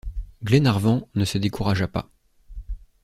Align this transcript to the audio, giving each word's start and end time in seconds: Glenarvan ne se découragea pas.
Glenarvan 0.43 1.07
ne 1.13 1.25
se 1.25 1.37
découragea 1.37 1.87
pas. 1.87 2.09